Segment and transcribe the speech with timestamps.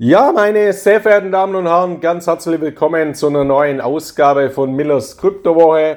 [0.00, 4.72] Ja, meine sehr verehrten Damen und Herren, ganz herzlich willkommen zu einer neuen Ausgabe von
[4.72, 5.96] Millers Kryptowoche.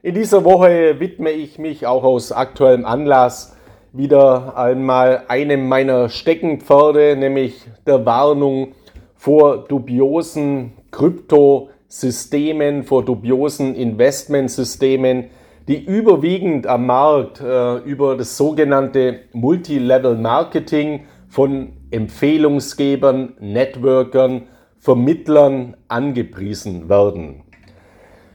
[0.00, 3.54] In dieser Woche widme ich mich auch aus aktuellem Anlass
[3.92, 8.72] wieder einmal einem meiner Steckenpferde, nämlich der Warnung
[9.14, 15.26] vor dubiosen Kryptosystemen, vor dubiosen Investmentsystemen,
[15.68, 24.42] die überwiegend am Markt äh, über das sogenannte Multilevel Marketing von Empfehlungsgebern, Networkern,
[24.78, 27.44] Vermittlern angepriesen werden.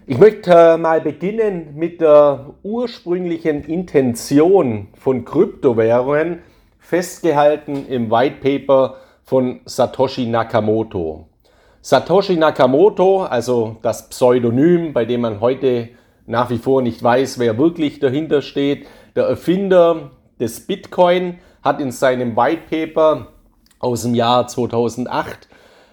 [0.07, 6.39] Ich möchte äh, mal beginnen mit der ursprünglichen Intention von Kryptowährungen,
[6.80, 11.27] festgehalten im White Paper von Satoshi Nakamoto.
[11.81, 15.89] Satoshi Nakamoto, also das Pseudonym, bei dem man heute
[16.25, 21.91] nach wie vor nicht weiß, wer wirklich dahinter steht, der Erfinder des Bitcoin, hat in
[21.91, 23.27] seinem White Paper
[23.79, 25.47] aus dem Jahr 2008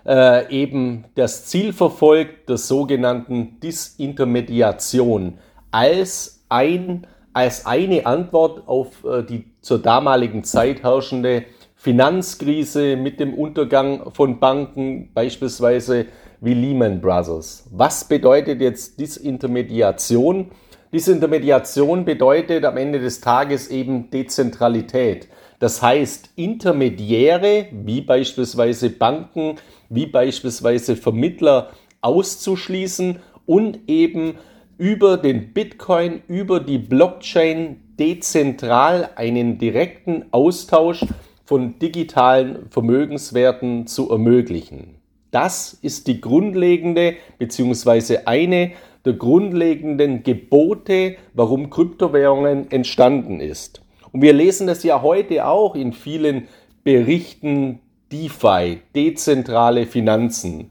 [0.07, 5.39] äh, eben das Ziel verfolgt der sogenannten Disintermediation
[5.71, 13.35] als, ein, als eine Antwort auf äh, die zur damaligen Zeit herrschende Finanzkrise mit dem
[13.35, 16.07] Untergang von Banken, beispielsweise
[16.41, 17.69] wie Lehman Brothers.
[17.71, 20.51] Was bedeutet jetzt Disintermediation?
[20.93, 25.29] Disintermediation bedeutet am Ende des Tages eben Dezentralität.
[25.59, 29.57] Das heißt, Intermediäre wie beispielsweise Banken,
[29.89, 31.71] wie beispielsweise Vermittler
[32.03, 34.35] auszuschließen und eben
[34.79, 41.05] über den Bitcoin, über die Blockchain dezentral einen direkten Austausch
[41.45, 44.97] von digitalen Vermögenswerten zu ermöglichen.
[45.31, 48.73] Das ist die grundlegende beziehungsweise eine
[49.05, 53.86] der grundlegenden Gebote, warum Kryptowährungen entstanden ist.
[54.17, 56.49] Und wir lesen das ja heute auch in vielen
[56.85, 60.71] Berichten DeFi, dezentrale Finanzen.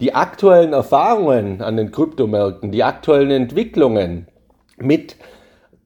[0.00, 4.26] Die aktuellen Erfahrungen an den Kryptomärkten, die aktuellen Entwicklungen
[4.76, 5.14] mit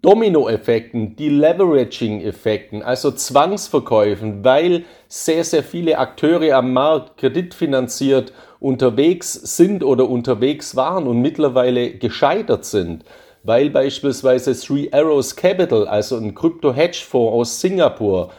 [0.01, 10.09] Dominoeffekten, Deleveraging-Effekten, also Zwangsverkäufen, weil sehr, sehr viele Akteure am Markt kreditfinanziert unterwegs sind oder
[10.09, 13.05] unterwegs waren und mittlerweile gescheitert sind
[13.45, 18.31] weil beispielsweise Three Arrows Capital, also ein Krypto-Hedgefonds aus Singapur,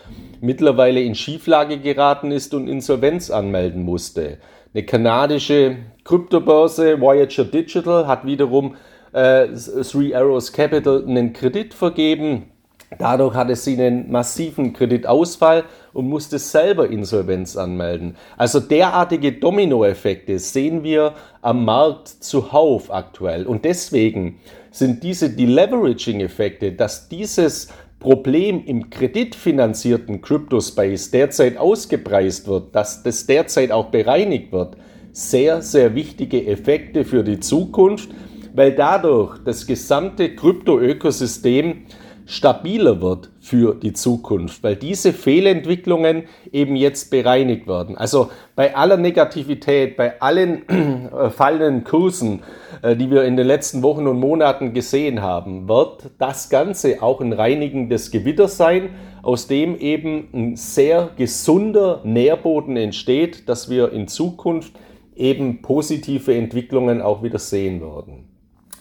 [0.41, 4.39] mittlerweile in Schieflage geraten ist und Insolvenz anmelden musste.
[4.73, 8.75] Eine kanadische Kryptobörse Voyager Digital hat wiederum
[9.13, 9.47] äh,
[9.89, 12.51] Three Arrows Capital einen Kredit vergeben
[12.97, 18.15] Dadurch hatte sie einen massiven Kreditausfall und musste selber Insolvenz anmelden.
[18.37, 23.47] Also derartige Dominoeffekte sehen wir am Markt zuhauf aktuell.
[23.47, 24.39] Und deswegen
[24.77, 27.69] sind diese Deleveraging-Effekte, dass dieses
[27.99, 34.75] Problem im kreditfinanzierten Crypto-Space derzeit ausgepreist wird, dass das derzeit auch bereinigt wird,
[35.13, 38.09] sehr, sehr wichtige Effekte für die Zukunft,
[38.53, 41.83] weil dadurch das gesamte Krypto-Ökosystem
[42.25, 47.97] stabiler wird für die Zukunft, weil diese Fehlentwicklungen eben jetzt bereinigt werden.
[47.97, 50.67] Also bei aller Negativität, bei allen
[51.11, 52.41] äh, fallenden Kursen,
[52.81, 57.21] äh, die wir in den letzten Wochen und Monaten gesehen haben, wird das Ganze auch
[57.21, 58.89] ein reinigendes Gewitter sein,
[59.21, 64.73] aus dem eben ein sehr gesunder Nährboden entsteht, dass wir in Zukunft
[65.15, 68.29] eben positive Entwicklungen auch wieder sehen werden.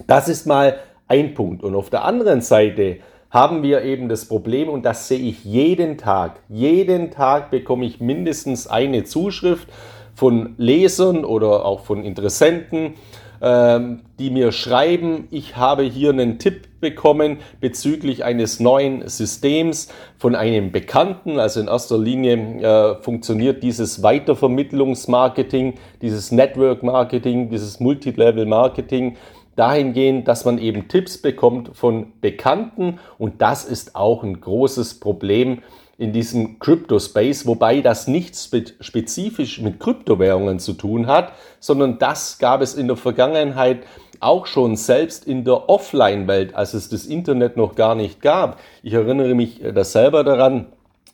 [0.07, 0.79] Das ist mal
[1.09, 1.63] ein Punkt.
[1.63, 2.99] Und auf der anderen Seite
[3.35, 6.41] haben wir eben das Problem, und das sehe ich jeden Tag.
[6.49, 9.69] Jeden Tag bekomme ich mindestens eine Zuschrift
[10.15, 12.95] von Lesern oder auch von Interessenten,
[13.43, 20.37] ähm, die mir schreiben, ich habe hier einen Tipp bekommen bezüglich eines neuen Systems von
[20.37, 21.41] einem Bekannten.
[21.41, 29.17] Also in erster Linie äh, funktioniert dieses Weitervermittlungsmarketing, dieses Network Marketing, dieses Multilevel Marketing
[29.57, 35.63] dahingehend, dass man eben Tipps bekommt von Bekannten und das ist auch ein großes Problem
[35.97, 38.51] in diesem Crypto-Space, wobei das nichts
[38.81, 43.85] spezifisch mit Kryptowährungen zu tun hat, sondern das gab es in der Vergangenheit
[44.21, 48.59] auch schon selbst in der Offline-Welt, als es das Internet noch gar nicht gab.
[48.83, 50.67] Ich erinnere mich äh, da selber daran,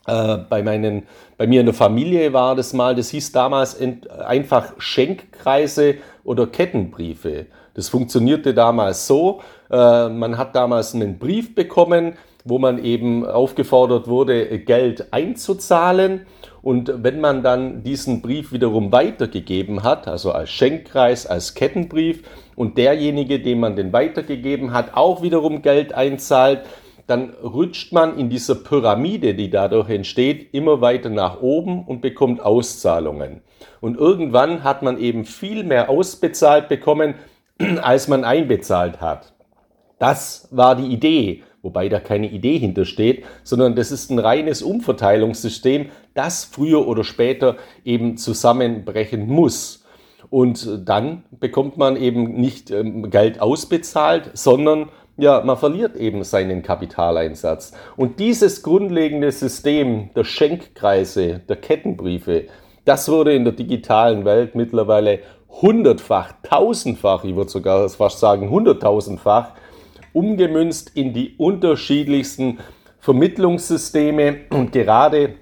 [0.06, 1.06] äh, bei, meinen,
[1.36, 3.78] bei mir in der Familie war das mal, das hieß damals
[4.24, 7.46] einfach Schenkkreise oder Kettenbriefe.
[7.74, 9.40] Das funktionierte damals so,
[9.70, 12.14] äh, man hat damals einen Brief bekommen,
[12.44, 16.26] wo man eben aufgefordert wurde, Geld einzuzahlen.
[16.62, 22.22] Und wenn man dann diesen Brief wiederum weitergegeben hat, also als Schenkkreis, als Kettenbrief,
[22.56, 26.60] und derjenige, dem man den weitergegeben hat, auch wiederum Geld einzahlt,
[27.06, 32.42] dann rutscht man in dieser Pyramide, die dadurch entsteht, immer weiter nach oben und bekommt
[32.42, 33.40] Auszahlungen.
[33.80, 37.14] Und irgendwann hat man eben viel mehr ausbezahlt bekommen,
[37.82, 39.32] als man einbezahlt hat.
[39.98, 45.90] Das war die Idee, wobei da keine Idee hintersteht, sondern das ist ein reines Umverteilungssystem,
[46.14, 49.84] das früher oder später eben zusammenbrechen muss.
[50.30, 56.62] Und dann bekommt man eben nicht ähm, Geld ausbezahlt, sondern ja, man verliert eben seinen
[56.62, 57.72] Kapitaleinsatz.
[57.96, 62.46] Und dieses grundlegende System der Schenkkreise, der Kettenbriefe,
[62.86, 65.20] das wurde in der digitalen Welt mittlerweile
[65.50, 69.52] hundertfach, tausendfach, ich würde sogar fast sagen hunderttausendfach,
[70.12, 72.58] umgemünzt in die unterschiedlichsten
[72.98, 74.40] Vermittlungssysteme.
[74.50, 75.34] Und gerade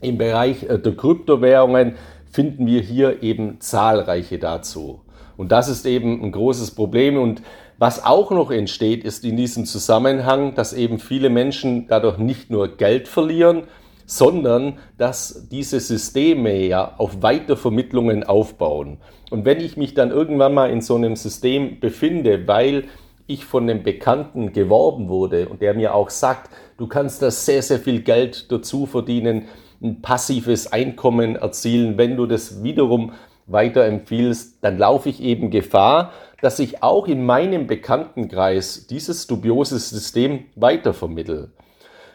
[0.00, 1.96] im Bereich äh, der Kryptowährungen
[2.30, 5.02] finden wir hier eben zahlreiche dazu.
[5.36, 7.16] Und das ist eben ein großes Problem.
[7.16, 7.42] Und
[7.78, 12.76] was auch noch entsteht, ist in diesem Zusammenhang, dass eben viele Menschen dadurch nicht nur
[12.76, 13.64] Geld verlieren,
[14.10, 18.98] sondern dass diese Systeme ja auf Weitervermittlungen aufbauen.
[19.30, 22.88] Und wenn ich mich dann irgendwann mal in so einem System befinde, weil
[23.28, 27.62] ich von einem Bekannten geworben wurde und der mir auch sagt, du kannst da sehr,
[27.62, 29.44] sehr viel Geld dazu verdienen,
[29.80, 33.12] ein passives Einkommen erzielen, wenn du das wiederum
[33.46, 36.12] weiterempfiehlst, dann laufe ich eben Gefahr,
[36.42, 41.52] dass ich auch in meinem Bekanntenkreis dieses dubiose System weitervermittle.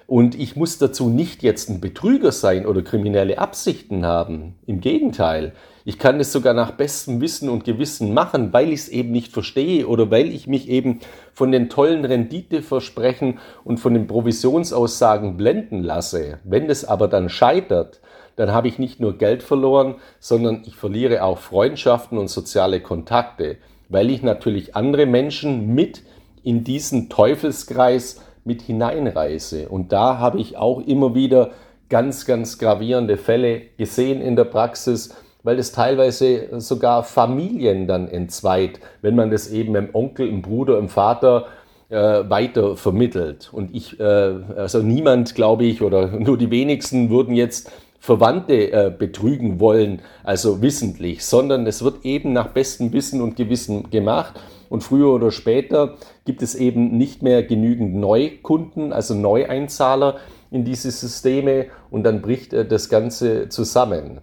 [0.07, 4.56] Und ich muss dazu nicht jetzt ein Betrüger sein oder kriminelle Absichten haben.
[4.68, 5.54] Im Gegenteil,
[5.84, 9.34] ich kann es sogar nach bestem Wissen und Gewissen machen, weil ich es eben nicht
[9.34, 11.00] verstehe oder weil ich mich eben
[11.34, 16.40] von den tollen Renditeversprechen und von den Provisionsaussagen blenden lasse.
[16.44, 18.00] Wenn es aber dann scheitert,
[18.36, 23.58] dann habe ich nicht nur Geld verloren, sondern ich verliere auch Freundschaften und soziale Kontakte,
[23.90, 26.04] weil ich natürlich andere Menschen mit
[26.44, 29.68] in diesen Teufelskreis mit hineinreiße.
[29.68, 31.52] Und da habe ich auch immer wieder
[31.90, 35.14] ganz, ganz gravierende Fälle gesehen in der Praxis,
[35.44, 40.80] weil es teilweise sogar Familien dann entzweit, wenn man das eben im Onkel, im Bruder,
[40.80, 41.48] im Vater
[41.90, 41.96] äh,
[42.30, 43.50] weiter vermittelt.
[43.54, 47.72] Und ich, äh, also niemand, glaube ich, oder nur die wenigsten würden jetzt
[48.06, 53.90] Verwandte äh, betrügen wollen, also wissentlich, sondern es wird eben nach bestem Wissen und Gewissen
[53.90, 54.40] gemacht.
[54.69, 60.18] Und früher oder später gibt es eben nicht mehr genügend Neukunden, also Neueinzahler
[60.52, 64.22] in diese Systeme und dann bricht äh, das Ganze zusammen.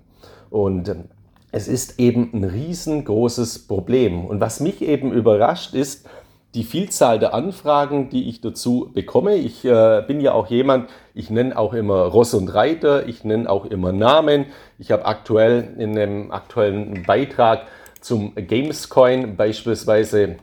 [0.49, 0.95] Und äh,
[1.51, 4.25] es ist eben ein riesengroßes Problem.
[4.27, 6.09] Und was mich eben überrascht ist,
[6.55, 9.37] die Vielzahl der Anfragen, die ich dazu bekomme.
[9.37, 13.49] Ich äh, bin ja auch jemand, ich nenne auch immer Ross und Reiter, ich nenne
[13.49, 14.47] auch immer Namen.
[14.79, 17.63] Ich habe aktuell in einem aktuellen Beitrag
[18.01, 20.37] zum Gamescoin beispielsweise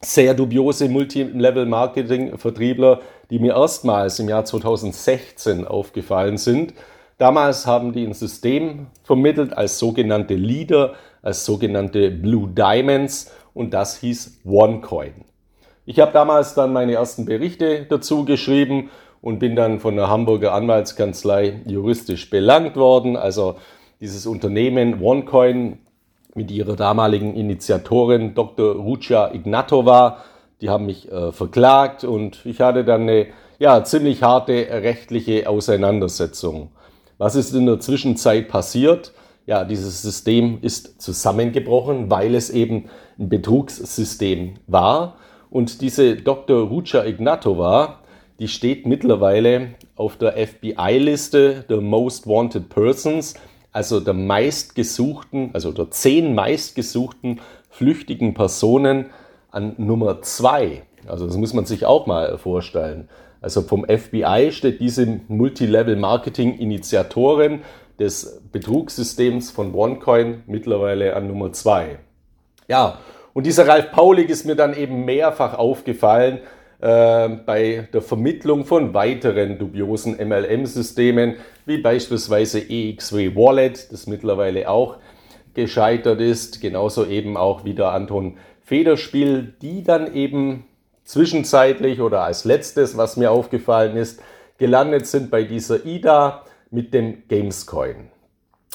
[0.00, 6.74] sehr dubiose Multilevel-Marketing-Vertriebler, die mir erstmals im Jahr 2016 aufgefallen sind
[7.22, 13.98] Damals haben die ein System vermittelt als sogenannte Leader, als sogenannte Blue Diamonds und das
[13.98, 15.12] hieß OneCoin.
[15.86, 20.52] Ich habe damals dann meine ersten Berichte dazu geschrieben und bin dann von der Hamburger
[20.52, 23.16] Anwaltskanzlei juristisch belangt worden.
[23.16, 23.54] Also
[24.00, 25.78] dieses Unternehmen OneCoin
[26.34, 28.74] mit ihrer damaligen Initiatorin Dr.
[28.74, 30.16] Rucha Ignatova,
[30.60, 33.28] Die haben mich äh, verklagt und ich hatte dann eine
[33.60, 36.70] ja, ziemlich harte rechtliche Auseinandersetzung.
[37.22, 39.12] Was ist in der Zwischenzeit passiert?
[39.46, 42.86] Ja, dieses System ist zusammengebrochen, weil es eben
[43.16, 45.18] ein Betrugssystem war.
[45.48, 46.66] Und diese Dr.
[46.66, 48.00] Rucha Ignatova,
[48.40, 53.34] die steht mittlerweile auf der FBI-Liste der Most Wanted Persons,
[53.70, 59.10] also der meistgesuchten, also der zehn meistgesuchten flüchtigen Personen
[59.52, 60.82] an Nummer zwei.
[61.06, 63.08] Also das muss man sich auch mal vorstellen.
[63.42, 67.60] Also vom FBI steht diese Multilevel-Marketing-Initiatorin
[67.98, 71.98] des Betrugssystems von OneCoin mittlerweile an Nummer zwei.
[72.68, 72.98] Ja,
[73.34, 76.38] und dieser Ralf Paulig ist mir dann eben mehrfach aufgefallen
[76.80, 81.34] äh, bei der Vermittlung von weiteren dubiosen MLM-Systemen,
[81.66, 84.98] wie beispielsweise EXW Wallet, das mittlerweile auch
[85.54, 90.64] gescheitert ist, genauso eben auch wieder Anton Federspiel, die dann eben
[91.04, 94.20] zwischenzeitlich oder als letztes, was mir aufgefallen ist,
[94.58, 98.10] gelandet sind bei dieser IDA mit dem Gamescoin.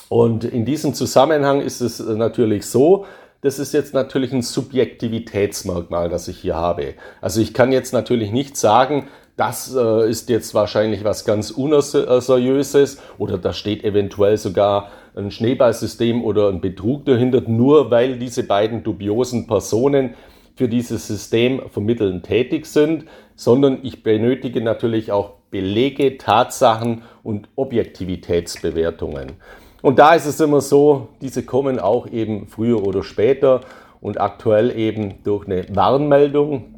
[0.08, 3.06] Und in diesem Zusammenhang ist es natürlich so,
[3.40, 6.94] das ist jetzt natürlich ein Subjektivitätsmerkmal, das ich hier habe.
[7.20, 12.98] Also ich kann jetzt natürlich nicht sagen, das äh, ist jetzt wahrscheinlich was ganz Unseriöses
[13.18, 18.82] oder da steht eventuell sogar ein Schneeballsystem oder ein Betrug dahinter, nur weil diese beiden
[18.82, 20.14] dubiosen Personen
[20.58, 23.04] für dieses System vermitteln tätig sind,
[23.36, 29.34] sondern ich benötige natürlich auch Belege, Tatsachen und Objektivitätsbewertungen.
[29.82, 33.60] Und da ist es immer so, diese kommen auch eben früher oder später
[34.00, 36.74] und aktuell eben durch eine Warnmeldung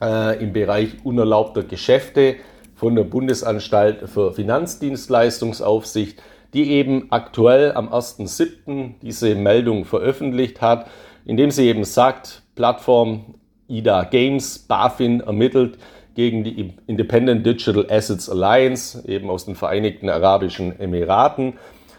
[0.00, 2.36] äh, im Bereich unerlaubter Geschäfte
[2.76, 6.22] von der Bundesanstalt für Finanzdienstleistungsaufsicht,
[6.52, 8.94] die eben aktuell am 1.7.
[9.02, 10.86] diese Meldung veröffentlicht hat,
[11.24, 13.34] indem sie eben sagt, Plattform
[13.68, 15.78] IDA Games, BaFin ermittelt
[16.14, 21.54] gegen die Independent Digital Assets Alliance, eben aus den Vereinigten Arabischen Emiraten,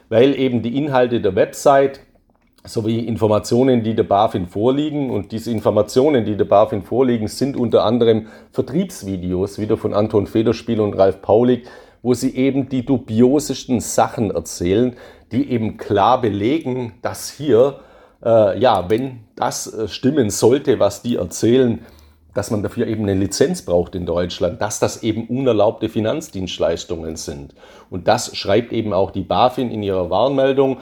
[0.10, 2.00] weil eben die Inhalte der Website
[2.64, 7.84] sowie Informationen, die der BaFin vorliegen, und diese Informationen, die der BaFin vorliegen, sind unter
[7.84, 11.68] anderem Vertriebsvideos, wieder von Anton Federspiel und Ralf Paulik,
[12.02, 14.96] wo sie eben die dubiosesten Sachen erzählen,
[15.32, 17.80] die eben klar belegen, dass hier
[18.24, 21.80] äh, ja, wenn das äh, stimmen sollte, was die erzählen,
[22.34, 27.56] dass man dafür eben eine Lizenz braucht in Deutschland, dass das eben unerlaubte Finanzdienstleistungen sind.
[27.90, 30.78] Und das schreibt eben auch die BaFin in ihrer Warnmeldung,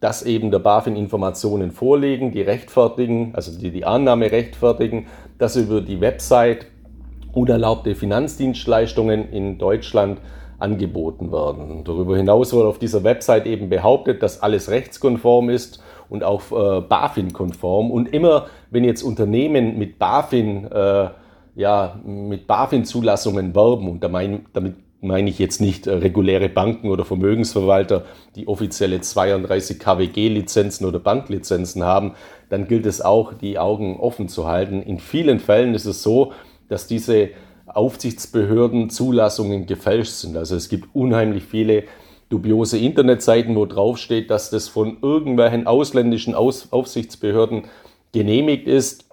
[0.00, 5.06] dass eben der BaFin Informationen vorlegen, die rechtfertigen, also die die Annahme rechtfertigen,
[5.38, 6.66] dass über die Website
[7.32, 10.20] unerlaubte Finanzdienstleistungen in Deutschland
[10.58, 11.84] angeboten werden.
[11.84, 16.80] Darüber hinaus wird auf dieser Website eben behauptet, dass alles rechtskonform ist und auch äh,
[16.80, 17.90] BaFin-konform.
[17.90, 21.08] Und immer, wenn jetzt Unternehmen mit BaFin, äh,
[21.54, 26.90] ja, mit BaFin-Zulassungen werben, und da mein, damit meine ich jetzt nicht äh, reguläre Banken
[26.90, 32.14] oder Vermögensverwalter, die offizielle 32 KWG-Lizenzen oder Banklizenzen haben,
[32.48, 34.82] dann gilt es auch, die Augen offen zu halten.
[34.82, 36.32] In vielen Fällen ist es so,
[36.68, 37.30] dass diese
[37.66, 40.36] Aufsichtsbehörden Zulassungen gefälscht sind.
[40.36, 41.84] Also es gibt unheimlich viele
[42.28, 47.64] dubiose Internetseiten, wo draufsteht, dass das von irgendwelchen ausländischen Aus Aufsichtsbehörden
[48.12, 49.06] genehmigt ist.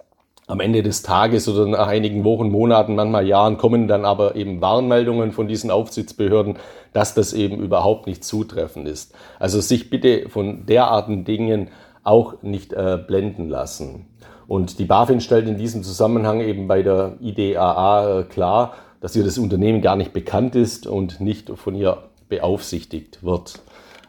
[0.48, 4.60] Am Ende des Tages oder nach einigen Wochen, Monaten, manchmal Jahren kommen dann aber eben
[4.60, 6.56] Warnmeldungen von diesen Aufsichtsbehörden,
[6.92, 9.12] dass das eben überhaupt nicht zutreffend ist.
[9.40, 11.68] Also sich bitte von derartigen Dingen
[12.04, 14.06] auch nicht äh, blenden lassen.
[14.46, 19.24] Und die BaFin stellt in diesem Zusammenhang eben bei der IDAA äh, klar, dass ihr
[19.24, 23.60] das Unternehmen gar nicht bekannt ist und nicht von ihr beaufsichtigt wird.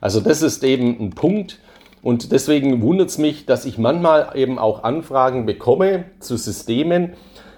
[0.01, 1.59] Also das ist eben ein Punkt
[2.01, 7.13] und deswegen wundert es mich, dass ich manchmal eben auch Anfragen bekomme zu Systemen,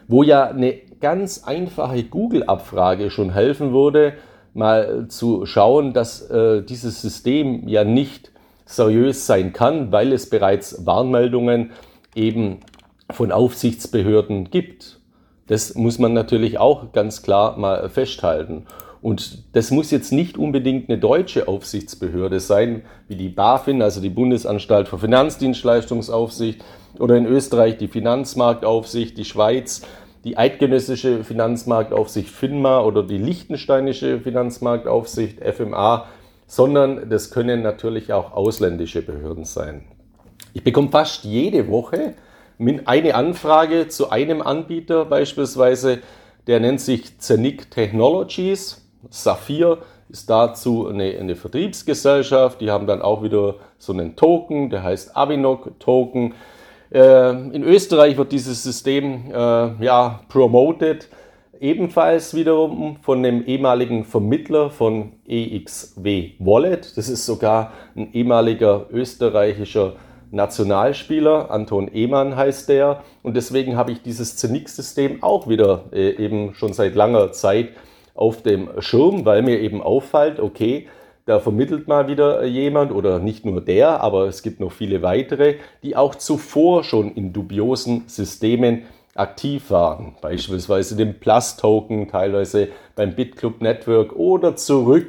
[0.08, 4.14] wo ja eine ganz einfache Google-Abfrage schon helfen würde,
[4.54, 8.32] mal zu schauen, dass äh, dieses System ja nicht
[8.66, 11.72] seriös sein kann, weil es bereits Warnmeldungen
[12.16, 12.60] eben
[13.12, 15.00] von Aufsichtsbehörden gibt.
[15.48, 18.66] Das muss man natürlich auch ganz klar mal festhalten.
[19.02, 24.10] Und das muss jetzt nicht unbedingt eine deutsche Aufsichtsbehörde sein, wie die BaFin, also die
[24.10, 26.64] Bundesanstalt für Finanzdienstleistungsaufsicht,
[26.98, 29.84] oder in Österreich die Finanzmarktaufsicht, die Schweiz,
[30.24, 36.08] die eidgenössische Finanzmarktaufsicht FINMA oder die liechtensteinische Finanzmarktaufsicht FMA,
[36.48, 39.86] sondern das können natürlich auch ausländische Behörden sein.
[40.54, 42.16] Ich bekomme fast jede Woche
[42.86, 46.00] eine Anfrage zu einem Anbieter beispielsweise,
[46.48, 48.89] der nennt sich Zenic Technologies.
[49.10, 49.80] Saphir
[50.10, 52.62] ist dazu eine, eine, Vertriebsgesellschaft.
[52.62, 56.34] Die haben dann auch wieder so einen Token, der heißt Avinok Token.
[56.92, 61.08] Äh, in Österreich wird dieses System äh, ja promoted,
[61.60, 66.98] ebenfalls wiederum von dem ehemaligen Vermittler von EXW Wallet.
[66.98, 69.94] Das ist sogar ein ehemaliger österreichischer
[70.32, 73.04] Nationalspieler, Anton Ehmann heißt der.
[73.24, 77.70] Und deswegen habe ich dieses Zenix-System auch wieder äh, eben schon seit langer Zeit
[78.20, 80.88] auf dem Schirm, weil mir eben auffällt, okay,
[81.26, 85.56] da vermittelt mal wieder jemand oder nicht nur der, aber es gibt noch viele weitere,
[85.84, 88.84] die auch zuvor schon in dubiosen Systemen
[89.16, 90.16] aktiv waren.
[90.22, 95.08] Beispielsweise den Plus-Token, teilweise beim BitClub Network oder zurück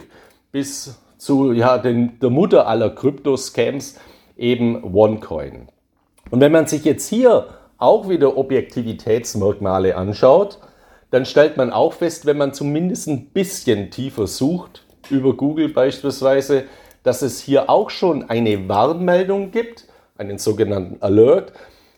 [0.52, 3.98] bis zu ja, den, der Mutter aller Krypto-Scams,
[4.36, 5.68] eben OneCoin.
[6.30, 10.58] Und wenn man sich jetzt hier auch wieder Objektivitätsmerkmale anschaut,
[11.10, 16.64] dann stellt man auch fest, wenn man zumindest ein bisschen tiefer sucht, über Google beispielsweise,
[17.02, 19.86] dass es hier auch schon eine Warnmeldung gibt,
[20.16, 21.52] einen sogenannten Alert.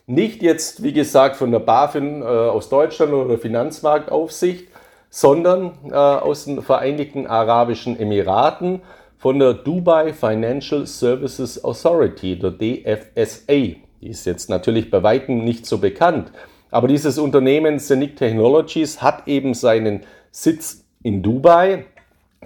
[0.07, 4.67] Nicht jetzt, wie gesagt, von der BaFin äh, aus Deutschland oder der Finanzmarktaufsicht,
[5.09, 8.81] sondern äh, aus den Vereinigten Arabischen Emiraten
[9.17, 13.77] von der Dubai Financial Services Authority, der DFSA.
[14.01, 16.31] Die ist jetzt natürlich bei weitem nicht so bekannt,
[16.73, 20.01] aber dieses Unternehmen Scenic Technologies hat eben seinen
[20.31, 21.85] Sitz in Dubai,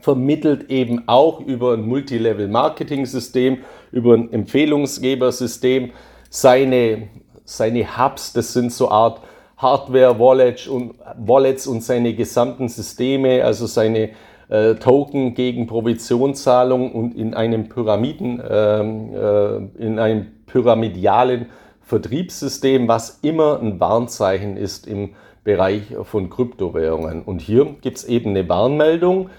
[0.01, 3.59] vermittelt eben auch über ein Multilevel-Marketing-System,
[3.91, 5.91] über ein Empfehlungsgebersystem.
[6.29, 7.07] Seine,
[7.45, 9.21] seine Hubs, das sind so Art
[9.57, 14.09] Hardware-Wallets und, Wallets und seine gesamten Systeme, also seine
[14.49, 21.47] äh, Token gegen Provisionszahlung und in einem Pyramiden, ähm, äh, in einem pyramidialen
[21.87, 25.11] Vertriebssystem, was immer ein Warnzeichen ist im
[25.45, 27.23] Bereich von Kryptowährungen.
[27.23, 29.29] Und hier gibt es eben eine Warnmeldung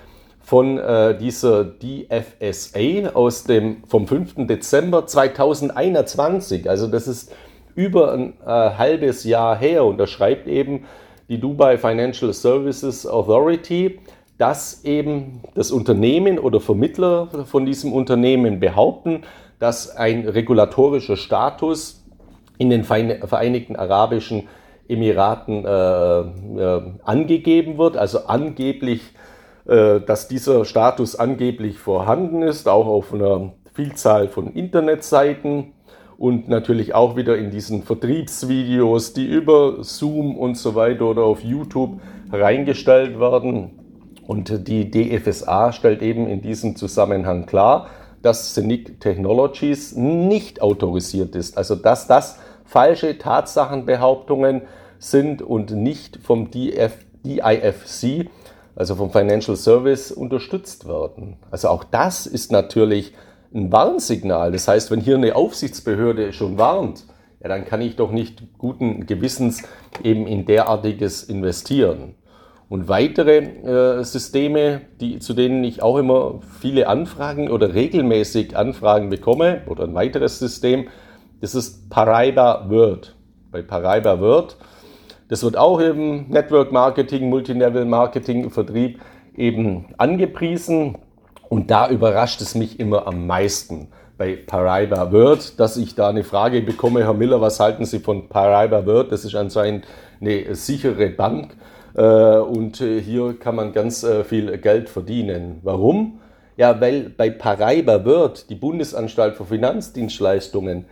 [0.41, 4.47] von äh, dieser DFSA aus dem, vom 5.
[4.47, 6.71] Dezember 2021.
[6.71, 7.35] Also das ist
[7.75, 10.87] über ein äh, halbes Jahr her und da schreibt eben
[11.29, 13.99] die Dubai Financial Services Authority,
[14.39, 19.25] dass eben das Unternehmen oder Vermittler von diesem Unternehmen behaupten,
[19.59, 21.98] dass ein regulatorischer Status
[22.59, 24.49] in den Vereinigten Arabischen
[24.89, 29.03] Emiraten äh, äh, angegeben wird, also angeblich,
[29.67, 35.73] äh, dass dieser Status angeblich vorhanden ist, auch auf einer Vielzahl von Internetseiten
[36.17, 41.45] und natürlich auch wieder in diesen Vertriebsvideos, die über Zoom und so weiter oder auf
[41.45, 42.01] YouTube
[42.33, 43.71] reingestellt werden.
[44.27, 47.87] Und die DFSA stellt eben in diesem Zusammenhang klar,
[48.21, 51.57] dass Scenic Technologies nicht autorisiert ist.
[51.57, 52.39] Also dass das
[52.69, 54.63] falsche Tatsachenbehauptungen
[54.99, 56.93] sind und nicht vom DF,
[57.25, 58.29] DIFC,
[58.77, 61.39] also vom Financial Service, unterstützt werden.
[61.51, 63.15] Also auch das ist natürlich
[63.55, 64.53] ein Warnsignal.
[64.53, 67.05] Das heißt, wenn hier eine Aufsichtsbehörde schon warnt,
[67.43, 69.63] ja, dann kann ich doch nicht guten Gewissens
[70.05, 72.17] eben in derartiges investieren.
[72.69, 79.09] Und weitere äh, Systeme, die, zu denen ich auch immer viele Anfragen oder regelmäßig Anfragen
[79.09, 80.89] bekomme, oder ein weiteres System,
[81.41, 83.15] das ist Paraiba Word.
[83.51, 84.57] Bei Paraiba Word,
[85.29, 89.01] das wird auch im Network Marketing, Multilevel Marketing, Vertrieb
[89.37, 90.99] eben angepriesen.
[91.49, 96.25] Und da überrascht es mich immer am meisten bei Paraiba Word, dass ich da eine
[96.25, 99.13] Frage bekomme, Herr Miller, was halten Sie von Paraiba Word?
[99.13, 99.87] Das ist anscheinend
[100.21, 101.57] eine sichere Bank.
[101.95, 102.03] Äh,
[102.39, 105.61] und äh, hier kann man ganz äh, viel Geld verdienen.
[105.63, 106.21] Warum?
[106.57, 110.87] Ja, weil bei Paraiba wird die Bundesanstalt für Finanzdienstleistungen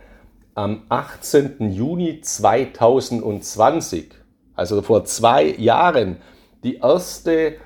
[0.57, 1.69] am 18.
[1.71, 4.09] Juni 2020,
[4.55, 6.17] also vor zwei Jahren,
[6.63, 7.57] die erste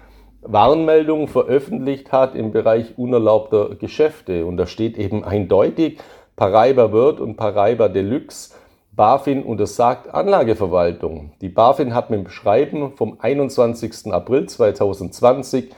[0.42, 4.46] Warnmeldung veröffentlicht hat im Bereich unerlaubter Geschäfte.
[4.46, 6.00] Und da steht eben eindeutig,
[6.36, 8.56] Paraiba Word und Paraiba Deluxe
[8.92, 11.32] BaFin untersagt Anlageverwaltung.
[11.40, 14.12] Die BaFin hat mit dem Schreiben vom 21.
[14.12, 15.70] April 2020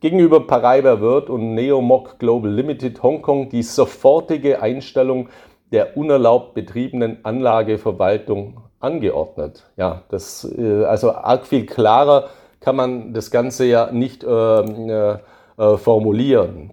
[0.00, 5.28] gegenüber Paraiba World und Neomoc Global Limited Hongkong die sofortige Einstellung
[5.72, 9.64] der unerlaubt betriebenen Anlageverwaltung angeordnet.
[9.76, 12.28] Ja, das, äh, also arg viel klarer
[12.60, 15.18] kann man das Ganze ja nicht ähm, äh,
[15.58, 16.72] äh, formulieren.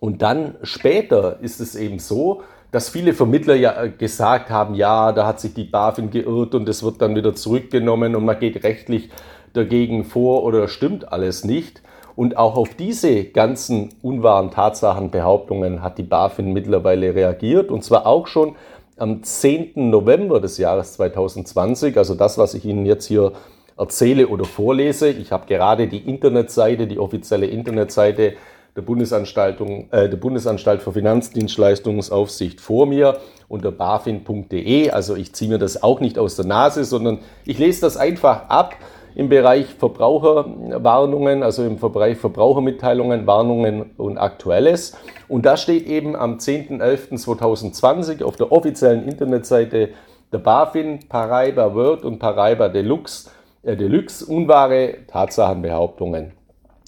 [0.00, 5.12] Und dann später ist es eben so, dass viele Vermittler ja äh, gesagt haben, ja,
[5.12, 8.64] da hat sich die BaFin geirrt und es wird dann wieder zurückgenommen und man geht
[8.64, 9.10] rechtlich
[9.52, 11.82] dagegen vor oder stimmt alles nicht.
[12.14, 18.26] Und auch auf diese ganzen unwahren Tatsachenbehauptungen hat die BaFin mittlerweile reagiert und zwar auch
[18.26, 18.54] schon
[18.98, 19.90] am 10.
[19.90, 23.32] November des Jahres 2020, also das, was ich Ihnen jetzt hier
[23.78, 25.08] erzähle oder vorlese.
[25.08, 28.34] Ich habe gerade die Internetseite, die offizielle Internetseite
[28.76, 34.90] der, Bundesanstaltung, äh, der Bundesanstalt für Finanzdienstleistungsaufsicht vor mir unter bafin.de.
[34.90, 38.48] Also ich ziehe mir das auch nicht aus der Nase, sondern ich lese das einfach
[38.48, 38.76] ab
[39.14, 44.96] im Bereich Verbraucherwarnungen, also im Bereich Verbrauchermitteilungen, Warnungen und Aktuelles.
[45.28, 49.90] Und da steht eben am 10.11.2020 auf der offiziellen Internetseite
[50.32, 53.30] der BaFin Paraiba Word und Paraiba Deluxe,
[53.62, 56.32] äh Deluxe unwahre Tatsachenbehauptungen.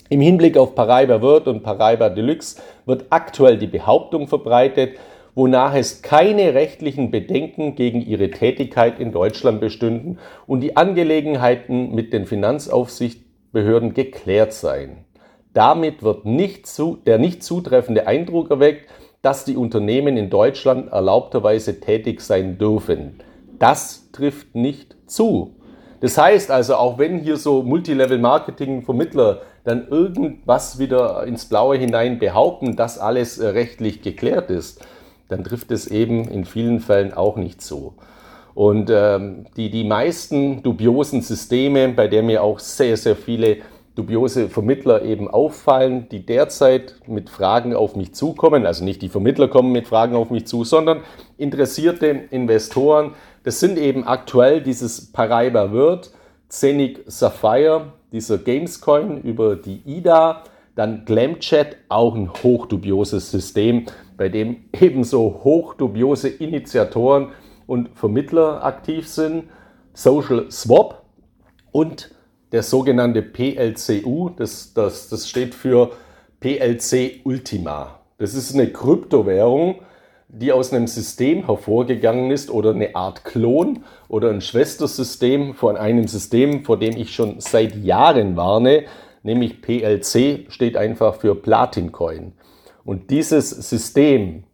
[0.09, 4.99] Im Hinblick auf Paraiba Word und Paraiba Deluxe wird aktuell die Behauptung verbreitet,
[5.35, 12.13] wonach es keine rechtlichen Bedenken gegen ihre Tätigkeit in Deutschland bestünden und die Angelegenheiten mit
[12.13, 15.05] den Finanzaufsichtsbehörden geklärt seien.
[15.53, 18.91] Damit wird nicht zu, der nicht zutreffende Eindruck erweckt,
[19.23, 23.23] dass die Unternehmen in Deutschland erlaubterweise tätig sein dürfen.
[23.59, 25.57] Das trifft nicht zu.
[26.01, 32.77] Das heißt also, auch wenn hier so Multilevel-Marketing-Vermittler dann irgendwas wieder ins Blaue hinein behaupten,
[32.77, 34.85] dass alles äh, rechtlich geklärt ist,
[35.35, 37.95] dann trifft es eben in vielen Fällen auch nicht so.
[38.55, 43.57] Und ähm, die, die meisten dubiosen Systeme, bei denen mir auch sehr, sehr viele
[43.97, 49.49] dubiose Vermittler eben auffallen, die derzeit mit Fragen auf mich zukommen, also nicht die Vermittler
[49.49, 51.01] kommen mit Fragen auf mich zu, sondern
[51.37, 53.15] interessierte Investoren.
[53.43, 56.13] Das sind eben aktuell dieses Paraiba Word,
[56.49, 60.45] Zenic Sapphire, dieser Gamescoin über die IDA,
[60.75, 67.33] dann Glamchat, auch ein hochdubioses System, bei dem ebenso hochdubiose Initiatoren
[67.67, 69.45] und Vermittler aktiv sind.
[69.93, 71.05] Social Swap
[71.71, 72.11] und
[72.53, 75.93] der sogenannte PLCU, das, das, das steht für
[76.41, 78.01] PLC Ultima.
[78.19, 79.81] Das ist eine Kryptowährung,
[80.29, 86.09] die aus einem System hervorgegangen ist oder eine Art Klon oder ein Schwestersystem von einem
[86.09, 88.85] System, vor dem ich schon seit Jahren warne,
[89.25, 92.33] nämlich PLC steht einfach für Platin Coin.
[92.85, 94.45] Und dieses System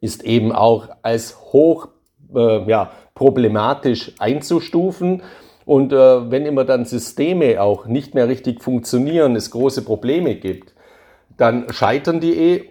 [0.00, 1.88] ist eben auch als hoch
[2.34, 5.22] äh, ja, problematisch einzustufen.
[5.66, 10.72] Und äh, wenn immer dann Systeme auch nicht mehr richtig funktionieren, es große Probleme gibt,
[11.36, 12.64] dann scheitern die eh äh,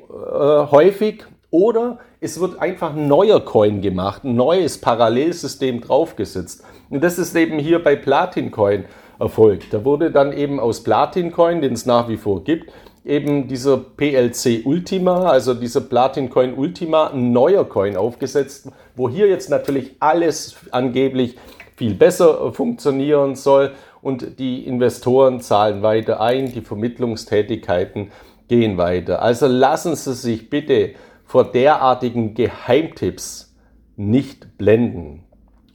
[0.72, 6.64] häufig oder es wird einfach ein neuer Coin gemacht, ein neues Parallelsystem draufgesetzt.
[6.90, 8.86] Und das ist eben hier bei Platin Coin
[9.20, 9.74] erfolgt.
[9.74, 12.72] Da wurde dann eben aus Platin Coin, den es nach wie vor gibt,
[13.04, 19.28] eben dieser PLC Ultima, also dieser Platin Coin Ultima, ein neuer Coin aufgesetzt, wo hier
[19.28, 21.38] jetzt natürlich alles angeblich
[21.76, 28.12] viel besser funktionieren soll und die Investoren zahlen weiter ein, die Vermittlungstätigkeiten
[28.48, 29.22] gehen weiter.
[29.22, 30.92] Also lassen Sie sich bitte
[31.26, 33.56] vor derartigen Geheimtipps
[33.96, 35.27] nicht blenden.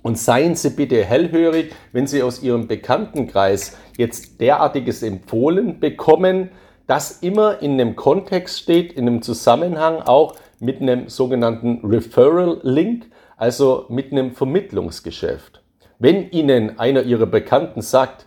[0.02, 6.50] Und seien Sie bitte hellhörig, wenn Sie aus Ihrem Bekanntenkreis jetzt derartiges empfohlen bekommen,
[6.88, 13.86] das immer in einem Kontext steht, in einem Zusammenhang auch mit einem sogenannten Referral-Link, also
[13.88, 15.62] mit einem Vermittlungsgeschäft.
[15.98, 18.26] Wenn Ihnen einer Ihrer Bekannten sagt,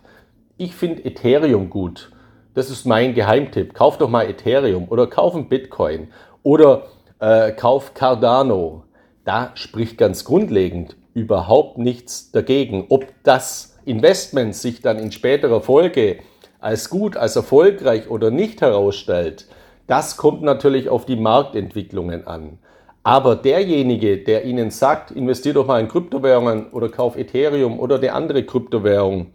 [0.56, 2.10] ich finde Ethereum gut,
[2.54, 6.08] das ist mein Geheimtipp, kauf doch mal Ethereum oder kauf ein Bitcoin
[6.42, 6.84] oder
[7.18, 8.84] äh, kauf Cardano,
[9.24, 12.86] da spricht ganz grundlegend überhaupt nichts dagegen.
[12.90, 16.18] Ob das Investment sich dann in späterer Folge
[16.60, 19.46] als gut, als erfolgreich oder nicht herausstellt,
[19.86, 22.58] das kommt natürlich auf die Marktentwicklungen an.
[23.02, 28.12] Aber derjenige, der Ihnen sagt, investiert doch mal in Kryptowährungen oder kauf Ethereum oder eine
[28.12, 29.28] andere Kryptowährung,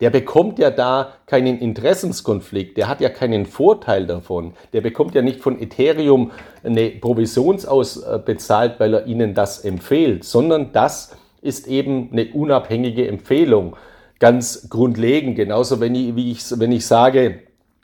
[0.00, 4.54] der bekommt ja da keinen Interessenskonflikt, der hat ja keinen Vorteil davon.
[4.72, 6.30] Der bekommt ja nicht von Ethereum
[6.64, 13.76] eine Provisionsausbezahlt, weil er Ihnen das empfiehlt, sondern das ist eben eine unabhängige Empfehlung
[14.18, 15.36] ganz grundlegend.
[15.36, 17.40] Genauso wenn ich, wie ich, wenn ich sage,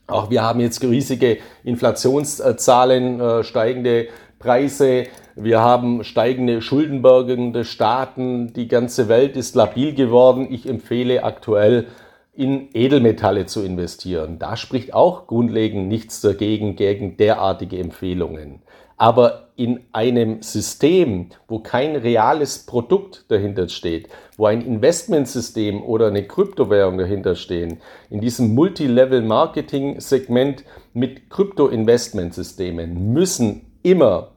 [0.07, 5.05] auch wir haben jetzt riesige Inflationszahlen, äh, steigende Preise,
[5.37, 10.47] wir haben steigende schuldenbergende Staaten, die ganze Welt ist labil geworden.
[10.51, 11.87] Ich empfehle aktuell
[12.35, 14.39] in Edelmetalle zu investieren.
[14.39, 18.63] Da spricht auch grundlegend nichts dagegen gegen derartige Empfehlungen.
[18.97, 26.27] Aber in einem System, wo kein reales Produkt dahinter steht, wo ein Investmentsystem oder eine
[26.27, 27.79] Kryptowährung dahinter stehen,
[28.11, 34.33] in diesem Multilevel-Marketing-Segment mit Krypto-Investmentsystemen müssen immer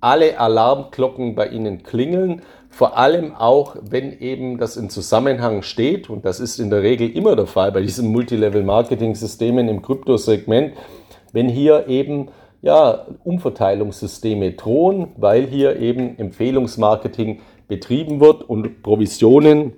[0.00, 6.24] alle Alarmglocken bei Ihnen klingeln, vor allem auch, wenn eben das in Zusammenhang steht, und
[6.24, 10.74] das ist in der Regel immer der Fall bei diesen Multilevel-Marketing-Systemen im Kryptosegment,
[11.32, 12.28] wenn hier eben
[12.62, 19.72] ja, Umverteilungssysteme drohen, weil hier eben Empfehlungsmarketing betrieben wird und Provisionen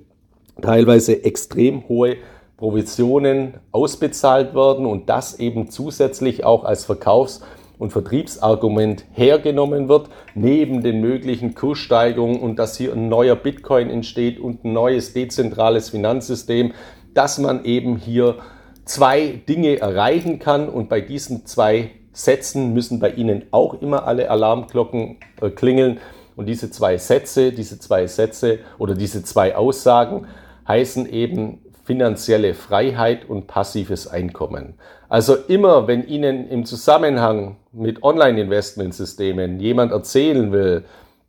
[0.60, 2.16] teilweise extrem hohe
[2.56, 7.40] Provisionen ausbezahlt werden und das eben zusätzlich auch als Verkaufs-
[7.78, 14.40] und Vertriebsargument hergenommen wird, neben den möglichen Kurssteigerungen und dass hier ein neuer Bitcoin entsteht
[14.40, 16.72] und ein neues dezentrales Finanzsystem,
[17.14, 18.36] dass man eben hier
[18.84, 24.28] zwei Dinge erreichen kann und bei diesen zwei Sätzen müssen bei Ihnen auch immer alle
[24.28, 26.00] Alarmglocken äh, klingeln
[26.34, 30.26] und diese zwei Sätze, diese zwei Sätze oder diese zwei Aussagen
[30.66, 34.74] heißen eben finanzielle Freiheit und passives Einkommen.
[35.08, 40.84] Also immer, wenn Ihnen im Zusammenhang mit Online-Investmentsystemen jemand erzählen will,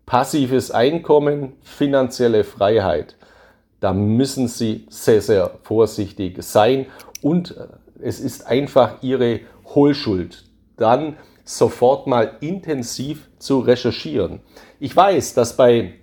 [0.08, 3.16] passives Einkommen, finanzielle Freiheit,
[3.80, 6.88] da müssen Sie sehr, sehr vorsichtig sein
[7.22, 7.68] und äh,
[8.02, 9.42] es ist einfach Ihre
[9.76, 10.49] Hohlschuld,
[10.80, 14.40] dann sofort mal intensiv zu recherchieren.
[14.80, 15.94] Ich weiß, dass bei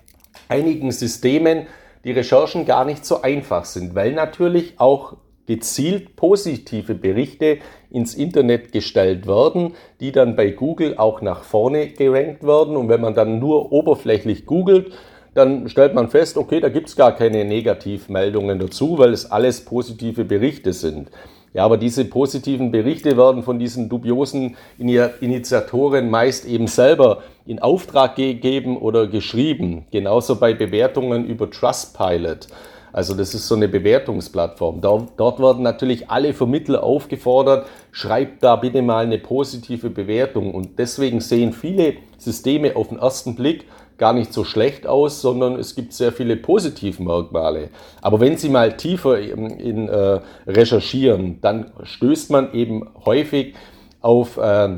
[0.48, 1.66] einigen Systemen
[2.04, 7.58] die Recherchen gar nicht so einfach sind, weil natürlich auch gezielt positive Berichte
[7.90, 12.76] ins Internet gestellt werden, die dann bei Google auch nach vorne gerankt werden.
[12.76, 14.92] Und wenn man dann nur oberflächlich googelt,
[15.34, 19.64] dann stellt man fest, okay, da gibt es gar keine Negativmeldungen dazu, weil es alles
[19.64, 21.10] positive Berichte sind.
[21.56, 28.16] Ja, aber diese positiven Berichte werden von diesen dubiosen Initiatoren meist eben selber in Auftrag
[28.16, 29.86] gegeben oder geschrieben.
[29.90, 32.48] Genauso bei Bewertungen über Trustpilot.
[32.92, 34.82] Also das ist so eine Bewertungsplattform.
[34.82, 40.54] Dort werden natürlich alle Vermittler aufgefordert, schreibt da bitte mal eine positive Bewertung.
[40.54, 43.64] Und deswegen sehen viele Systeme auf den ersten Blick
[43.98, 47.70] gar nicht so schlecht aus, sondern es gibt sehr viele positive Merkmale.
[48.02, 53.54] Aber wenn Sie mal tiefer in, in äh, recherchieren, dann stößt man eben häufig
[54.00, 54.76] auf, äh,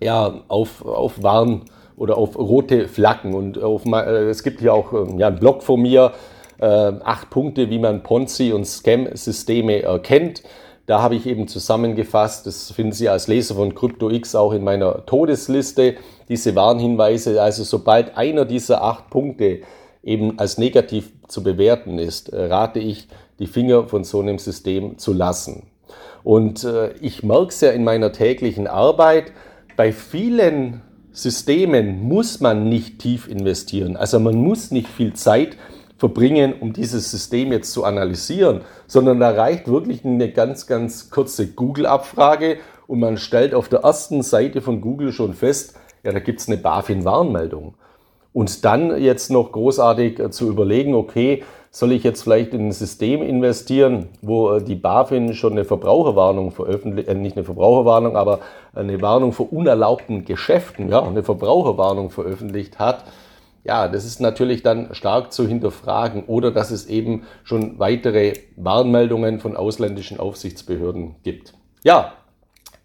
[0.00, 1.62] ja, auf, auf Warn-
[1.96, 3.34] oder auf rote Flaggen.
[3.34, 6.12] Und auf, äh, es gibt hier auch ähm, ja, einen Blog von mir,
[6.60, 10.42] äh, acht Punkte, wie man Ponzi- und Scam-Systeme erkennt.
[10.88, 15.04] Da habe ich eben zusammengefasst, das finden Sie als Leser von CryptoX auch in meiner
[15.04, 15.96] Todesliste,
[16.30, 17.42] diese Warnhinweise.
[17.42, 19.60] Also sobald einer dieser acht Punkte
[20.02, 23.06] eben als negativ zu bewerten ist, äh, rate ich,
[23.38, 25.64] die Finger von so einem System zu lassen.
[26.24, 29.32] Und äh, ich merke es ja in meiner täglichen Arbeit,
[29.76, 30.80] bei vielen
[31.12, 33.98] Systemen muss man nicht tief investieren.
[33.98, 35.58] Also man muss nicht viel Zeit
[35.98, 41.48] verbringen, um dieses System jetzt zu analysieren, sondern da reicht wirklich eine ganz, ganz kurze
[41.48, 46.40] Google-Abfrage und man stellt auf der ersten Seite von Google schon fest, ja, da gibt
[46.40, 47.74] es eine BaFin-Warnmeldung.
[48.32, 52.72] Und dann jetzt noch großartig äh, zu überlegen, okay, soll ich jetzt vielleicht in ein
[52.72, 58.38] System investieren, wo äh, die BaFin schon eine Verbraucherwarnung veröffentlicht, äh, nicht eine Verbraucherwarnung, aber
[58.74, 63.04] eine Warnung vor unerlaubten Geschäften, ja, eine Verbraucherwarnung veröffentlicht hat
[63.68, 69.40] ja, das ist natürlich dann stark zu hinterfragen oder dass es eben schon weitere Warnmeldungen
[69.40, 71.52] von ausländischen Aufsichtsbehörden gibt.
[71.84, 72.14] Ja,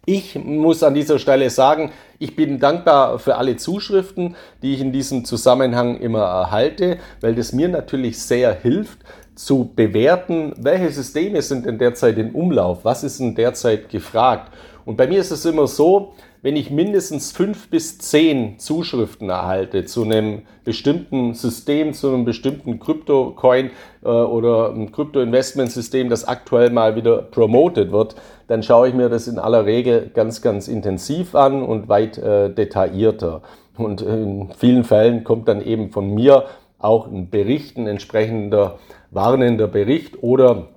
[0.04, 4.92] ich muss an dieser Stelle sagen, ich bin dankbar für alle Zuschriften, die ich in
[4.92, 8.98] diesem Zusammenhang immer erhalte, weil das mir natürlich sehr hilft
[9.34, 14.52] zu bewerten, welche Systeme sind denn derzeit in Umlauf, was ist denn derzeit gefragt.
[14.84, 16.12] Und bei mir ist es immer so,
[16.44, 22.78] wenn ich mindestens fünf bis zehn Zuschriften erhalte zu einem bestimmten System, zu einem bestimmten
[22.78, 23.70] Krypto-Coin
[24.04, 29.26] äh, oder ein Krypto-Investment-System, das aktuell mal wieder promoted wird, dann schaue ich mir das
[29.26, 33.40] in aller Regel ganz, ganz intensiv an und weit äh, detaillierter.
[33.78, 36.44] Und in vielen Fällen kommt dann eben von mir
[36.78, 38.78] auch ein Bericht, ein entsprechender
[39.10, 40.68] warnender Bericht oder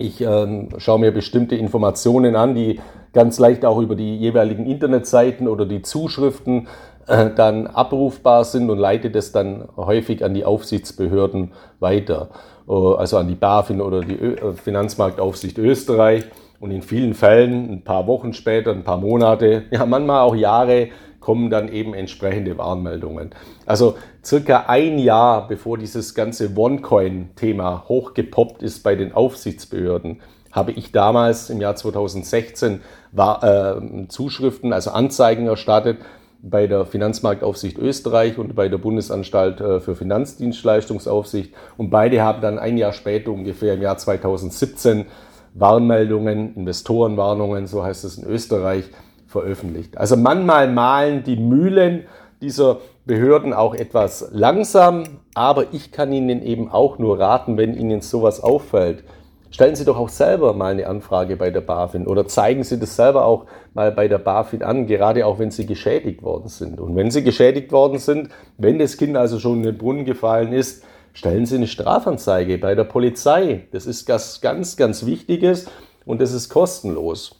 [0.00, 2.78] ich äh, schaue mir bestimmte Informationen an, die
[3.12, 6.68] ganz leicht auch über die jeweiligen Internetseiten oder die Zuschriften
[7.06, 12.28] äh, dann abrufbar sind und leite das dann häufig an die Aufsichtsbehörden weiter.
[12.68, 16.24] Äh, also an die BaFin oder die Ö äh, Finanzmarktaufsicht Österreich.
[16.60, 20.88] Und in vielen Fällen, ein paar Wochen später, ein paar Monate, ja manchmal auch Jahre,
[21.20, 23.30] kommen dann eben entsprechende Warnmeldungen.
[23.66, 30.20] Also circa ein Jahr bevor dieses ganze OneCoin-Thema hochgepoppt ist bei den Aufsichtsbehörden,
[30.58, 35.98] habe ich damals im Jahr 2016 war, äh, Zuschriften, also Anzeigen erstattet
[36.42, 41.52] bei der Finanzmarktaufsicht Österreich und bei der Bundesanstalt äh, für Finanzdienstleistungsaufsicht.
[41.76, 45.06] Und beide haben dann ein Jahr später, ungefähr im Jahr 2017,
[45.54, 48.84] Warnmeldungen, Investorenwarnungen, so heißt es in Österreich,
[49.26, 49.98] veröffentlicht.
[49.98, 52.04] Also manchmal malen die Mühlen
[52.40, 58.00] dieser Behörden auch etwas langsam, aber ich kann Ihnen eben auch nur raten, wenn Ihnen
[58.00, 59.02] sowas auffällt,
[59.50, 62.96] Stellen Sie doch auch selber mal eine Anfrage bei der BaFin oder zeigen Sie das
[62.96, 66.78] selber auch mal bei der BaFin an, gerade auch wenn Sie geschädigt worden sind.
[66.80, 70.52] Und wenn Sie geschädigt worden sind, wenn das Kind also schon in den Brunnen gefallen
[70.52, 70.84] ist,
[71.14, 73.66] stellen Sie eine Strafanzeige bei der Polizei.
[73.72, 75.66] Das ist was ganz, ganz Wichtiges
[76.04, 77.34] und das ist kostenlos.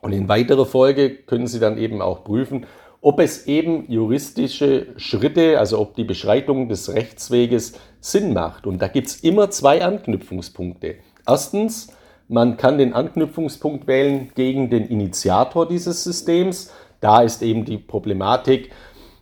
[0.00, 2.66] Und in weiterer Folge können Sie dann eben auch prüfen,
[3.00, 8.66] ob es eben juristische Schritte, also ob die Beschreitung des Rechtsweges Sinn macht.
[8.66, 10.96] Und da gibt es immer zwei Anknüpfungspunkte.
[11.28, 11.92] Erstens,
[12.26, 16.72] man kann den Anknüpfungspunkt wählen gegen den Initiator dieses Systems.
[17.00, 18.72] Da ist eben die Problematik,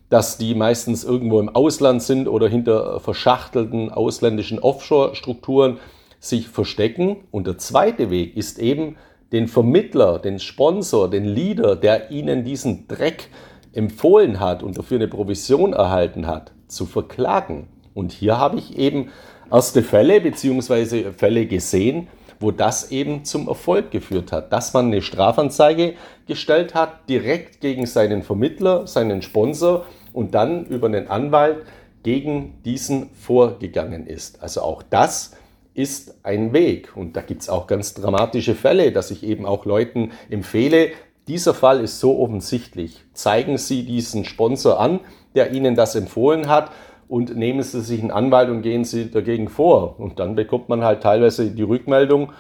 [0.09, 5.79] dass die meistens irgendwo im Ausland sind oder hinter verschachtelten ausländischen Offshore-Strukturen
[6.21, 7.25] sich verstecken.
[7.33, 8.97] Und der zweite Weg ist eben,
[9.33, 13.31] den Vermittler, den Sponsor, den Leader, der ihnen diesen Dreck
[13.73, 17.67] empfohlen hat und dafür eine Provision erhalten hat, zu verklagen.
[17.93, 19.11] Und hier habe ich eben
[19.51, 21.13] erste Fälle bzw.
[21.13, 22.09] Fälle gesehen,
[22.41, 25.95] wo das eben zum Erfolg geführt hat, dass man eine Strafanzeige
[26.27, 31.65] gestellt hat, direkt gegen seinen Vermittler, seinen Sponsor und dann über einen Anwalt
[32.03, 34.43] gegen diesen vorgegangen ist.
[34.43, 35.33] Also auch das
[35.75, 36.97] ist ein Weg.
[36.97, 40.91] Und da gibt es auch ganz dramatische Fälle, dass ich eben auch Leuten empfehle,
[41.29, 43.05] dieser Fall ist so offensichtlich.
[43.13, 45.01] Zeigen Sie diesen Sponsor an,
[45.35, 46.71] der Ihnen das empfohlen hat
[47.09, 49.99] und nehmen Sie sich einen Anwalt und gehen Sie dagegen vor.
[49.99, 52.33] Und dann bekommt man halt teilweise die Rückmeldung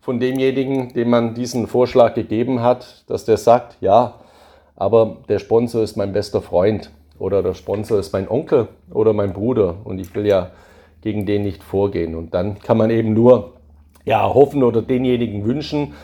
[0.00, 4.20] von demjenigen, dem man diesen Vorschlag gegeben hat, dass der sagt, ja,
[4.76, 9.32] aber der Sponsor ist mein bester Freund oder der Sponsor ist mein Onkel oder mein
[9.32, 10.50] Bruder und ich will ja
[11.00, 12.14] gegen den nicht vorgehen.
[12.14, 13.52] Und dann kann man eben nur
[14.04, 15.94] ja, hoffen oder denjenigen wünschen,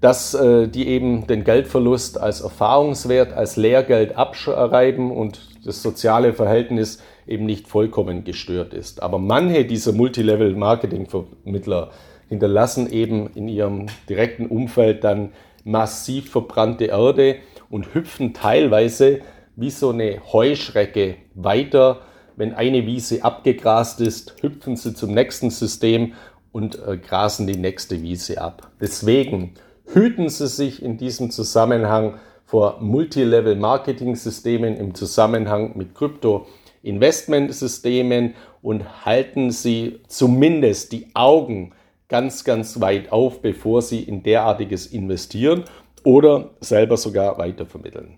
[0.00, 7.02] dass äh, die eben den Geldverlust als Erfahrungswert, als Lehrgeld abschreiben und das soziale Verhältnis
[7.28, 9.02] eben nicht vollkommen gestört ist.
[9.02, 11.90] Aber manche dieser Multilevel-Marketing-Vermittler
[12.28, 15.32] hinterlassen eben in ihrem direkten Umfeld dann
[15.64, 17.36] massiv verbrannte Erde
[17.70, 19.20] und hüpfen teilweise
[19.56, 22.00] wie so eine Heuschrecke weiter.
[22.36, 26.14] Wenn eine Wiese abgegrast ist, hüpfen sie zum nächsten System
[26.52, 28.70] und äh, grasen die nächste Wiese ab.
[28.80, 29.54] Deswegen
[29.92, 32.14] hüten Sie sich in diesem Zusammenhang
[32.44, 36.46] vor Multilevel-Marketing-Systemen im Zusammenhang mit Krypto
[36.82, 41.72] Investmentsystemen und halten Sie zumindest die Augen
[42.08, 45.64] ganz, ganz weit auf, bevor Sie in derartiges investieren
[46.04, 48.16] oder selber sogar weitervermitteln.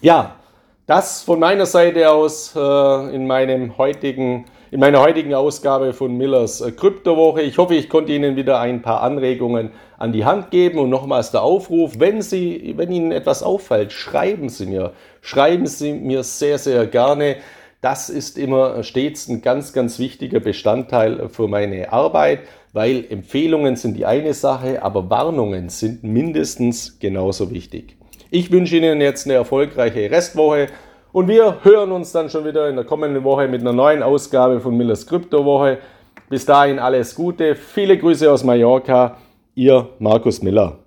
[0.00, 0.36] Ja,
[0.86, 6.60] das von meiner Seite aus äh, in, meinem heutigen, in meiner heutigen Ausgabe von Millers
[6.60, 7.42] äh, Kryptowoche.
[7.42, 11.30] Ich hoffe, ich konnte Ihnen wieder ein paar Anregungen an die Hand geben und nochmals
[11.30, 14.92] der Aufruf, wenn Sie, wenn Ihnen etwas auffällt, schreiben Sie mir.
[15.20, 17.36] Schreiben Sie mir sehr, sehr gerne.
[17.80, 22.40] Das ist immer stets ein ganz, ganz wichtiger Bestandteil für meine Arbeit,
[22.74, 27.96] weil Empfehlungen sind die eine Sache, aber Warnungen sind mindestens genauso wichtig.
[28.30, 30.66] Ich wünsche Ihnen jetzt eine erfolgreiche Restwoche
[31.12, 34.60] und wir hören uns dann schon wieder in der kommenden Woche mit einer neuen Ausgabe
[34.60, 35.78] von Millers Kryptowoche.
[36.28, 39.16] Bis dahin alles Gute, viele Grüße aus Mallorca,
[39.54, 40.78] Ihr Markus Miller.